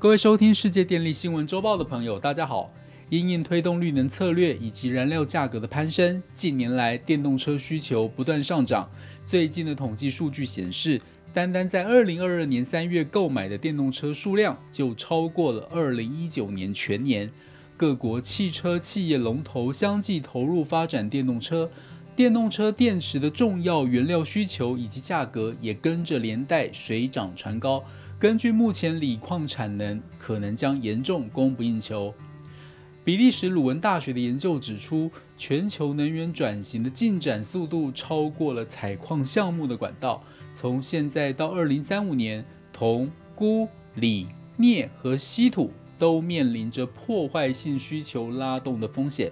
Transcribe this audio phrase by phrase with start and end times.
[0.00, 2.72] 各位收听世界电力新闻周报的朋友，大家好。
[3.10, 8.88] 因应推动绿能策略以及燃料价格的攀升，近年来电动车需求不断上涨。
[9.26, 17.28] 最近的统计数据显示，单单在二零二二年三月购买的电动车数量就超过了二零一九年全年。
[17.76, 21.68] 各国汽车企业龙头相继投入发展电动车，
[22.14, 27.82] 电动车电池的重要原料需求以及价格也跟着连带水涨船高。
[28.20, 32.12] 根据目前锂矿产能，可能将严重供不应求。
[33.04, 40.24] 比利时鲁文大学的研究指出，全球能源转型的进展速度超过了采矿项目的管道。
[40.52, 49.30] 从现在到二零三五年，铜、钴、锂、镍和稀土都面临着破坏性需求拉动的风险。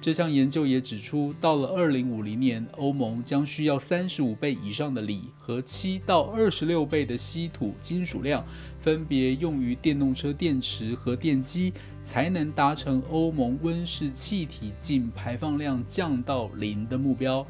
[0.00, 8.42] 这项研究也指出，到了二零五零年，欧盟将需要三十五倍以上的锂和七到二十六倍的稀土金属量，
[8.80, 17.46] 分别用于电动车电池和电机，才能达成欧盟温室气体净排放量降到零的目标。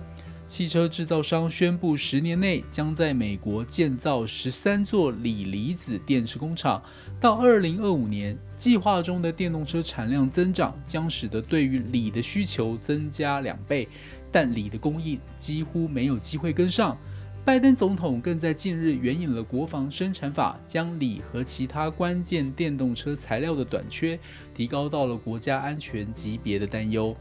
[0.50, 6.82] 汽车制造商宣布，十年内将在美国建造十三座锂离子电池工厂。
[7.20, 13.88] 到二零二五年，计划中的电动车产量增长将使得对于锂的需求增加两倍，
[14.32, 16.98] 但锂的供应几乎没有机会跟上。
[17.44, 24.18] 拜登总统更在近日援引了国防生产法，将锂和其他关键电动车材料的短缺
[24.52, 27.16] 提高到了国家安全级别的担忧。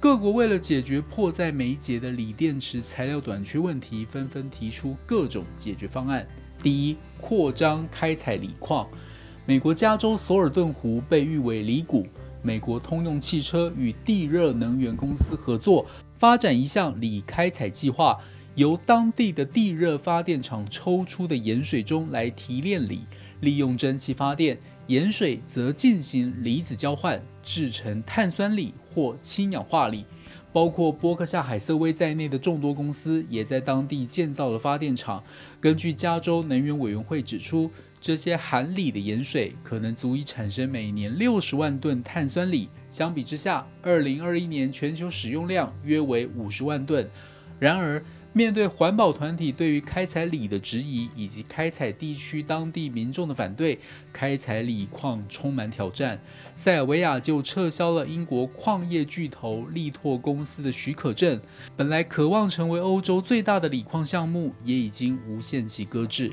[0.00, 6.24] 各国为了解决迫在眉睫的锂电池材料短缺问题，纷纷提出各种解决方案。
[6.62, 8.88] 第一，扩张开采锂矿。
[9.44, 12.06] 美国加州索尔顿湖被誉为锂谷，
[12.42, 18.16] 美国通用汽车与地热能源公司合作，发展一项锂开采计划，
[18.54, 23.00] 由当地的地热发电厂抽出的盐水中来提炼锂，
[23.40, 24.56] 利用蒸汽发电。
[24.86, 30.04] 盐水则进行离子交换，制成碳酸锂或氢氧化锂。
[30.52, 35.22] 包括波克夏海瑟威在内的众多公司也在当地建造了发电厂。
[35.60, 37.70] 根据加州能源委员会指出，
[38.00, 42.68] 这些含锂的盐水可能足以产生每年六十万吨碳酸锂。
[42.90, 47.08] 相比之下，二零二一年全球使用量约为五十万吨。
[47.58, 48.02] 然而，
[48.38, 53.80] 面对环保团体对于开采锂的质疑，以及开采地区当地民众的反对，
[54.12, 56.20] 开采锂矿充满挑战。
[56.54, 61.40] 塞尔维亚就撤销了英国矿业巨头力拓公司的许可证，
[61.76, 66.32] 本来渴望成为欧洲最大的锂矿项目，也已经无限期搁置。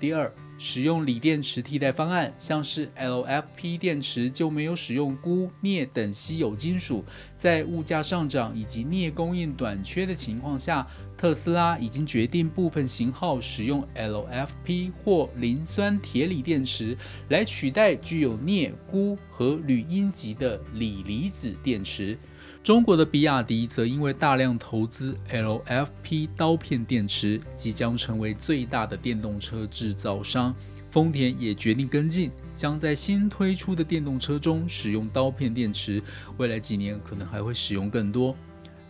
[0.00, 0.34] 第二。
[0.62, 7.02] 使用锂电池替代方案，像是 LFP 电池就没有使用钴、镍等稀有金属。
[7.34, 10.86] 在物价上涨以及镍供应短缺的情况下，
[11.20, 16.96] 特斯拉已经决定部分型号使用 LFP 或磷酸铁锂电池
[17.28, 22.18] 来取代具有镍、钴和铝阴极的锂离子电池。
[22.62, 30.56] 中国的比亚迪则因为大量投资 LFP 刀片电池，即将成为最大的电动车制造商。
[30.90, 36.02] 丰田也决定跟进，将在新推出的电动车中使用刀片电池，
[36.38, 38.34] 未来几年可能还会使用更多。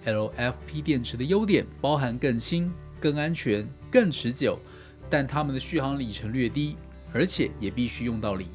[0.05, 4.59] LFP 电池的优点包含更轻、更安全、更持久，
[5.09, 6.77] 但它们的续航里程略低，
[7.13, 8.47] 而且也必须用到锂。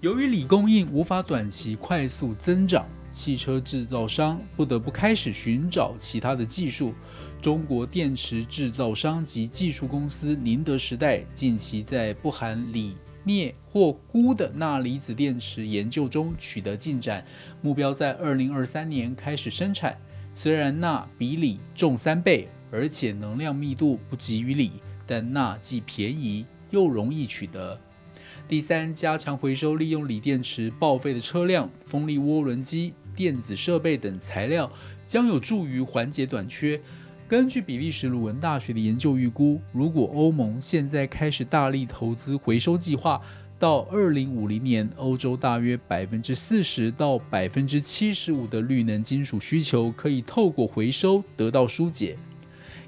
[0.00, 2.86] 由于锂供应无法短期快速增长。
[3.12, 6.94] 汽车制造商不得不开始寻找其他的技术。
[7.42, 17.26] 中国电池制造商及技术公司宁德时代近期在不含锂、镍或钴的钠离子电池研究中取得进展，
[17.60, 19.98] 目标在二零二三年开始生产。
[20.42, 24.70] 虽然钠比锂重三倍，而且能量密度不及于锂，
[25.06, 27.78] 但钠既便宜又容易取得。
[28.48, 32.94] 第三，加强回收利用锂电池报废的车辆、风力涡轮机。
[33.14, 34.72] 电子设备等材料
[35.04, 36.80] 将有助于缓解短缺。
[37.28, 43.20] 根据比利时鲁文大学的研究预估，如果欧盟现在开始大力投资回收计划，
[43.60, 52.16] 到二零五零年，欧洲大约百分之四十到百分之七十五的绿能金属需求可以透过回收得到疏解。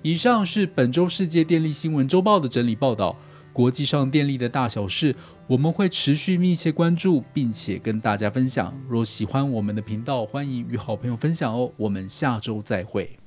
[0.00, 3.14] 以上是本周世界电力新闻周报的整理报道。
[3.52, 5.14] 国际上电力的大小事，
[5.46, 8.74] 我们会持续密切关注，并且跟大家分享。
[8.88, 11.70] 若喜欢我们的频道，欢迎与好朋友分享哦。
[11.76, 13.21] 我们下周再会。